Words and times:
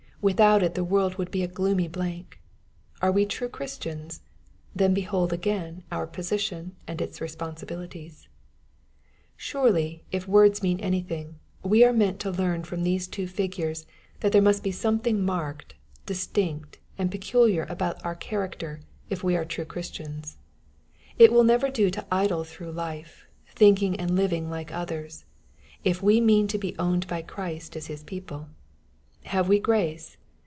Without 0.23 0.61
it 0.61 0.75
the 0.75 0.83
world 0.83 1.15
would 1.15 1.31
be 1.31 1.41
a 1.41 1.47
gloomy 1.47 1.87
blank. 1.87 2.39
Are 3.01 3.11
we 3.11 3.25
true 3.25 3.49
Christians? 3.49 4.21
Then 4.75 4.93
behold 4.93 5.33
again 5.33 5.83
our 5.91 6.05
position 6.05 6.75
and 6.87 7.01
its 7.01 7.19
responsibilities 7.19 8.21
I 8.21 8.29
Surely, 9.35 10.03
if 10.11 10.27
words 10.27 10.61
mean 10.61 10.79
anything, 10.79 11.39
we 11.63 11.83
are 11.83 11.91
meant 11.91 12.19
to 12.19 12.29
learn 12.29 12.63
from 12.63 12.83
these 12.83 13.07
two 13.07 13.25
figures, 13.25 13.87
that 14.19 14.31
there 14.31 14.43
must 14.43 14.61
be 14.61 14.71
something 14.71 15.17
piarked, 15.25 15.73
distinct, 16.05 16.77
and 16.99 17.09
peculiar 17.09 17.65
about 17.67 18.05
our 18.05 18.13
character, 18.13 18.81
if 19.09 19.23
we 19.23 19.35
ape 19.35 19.47
true 19.49 19.65
Christians. 19.65 20.37
It 21.17 21.33
will 21.33 21.43
never 21.43 21.71
do 21.71 21.89
to 21.89 22.05
idle 22.11 22.43
through 22.43 22.73
life, 22.73 23.25
thinking 23.47 23.99
and 23.99 24.15
living 24.15 24.51
like 24.51 24.71
others, 24.71 25.25
if 25.83 26.03
we 26.03 26.21
mean 26.21 26.47
to 26.49 26.59
be 26.59 26.77
owned 26.77 27.07
by 27.07 27.23
Christ 27.23 27.75
as 27.75 27.87
His 27.87 28.03
people. 28.03 28.49
Have 29.25 29.47
we 29.47 29.59
grace 29.59 30.17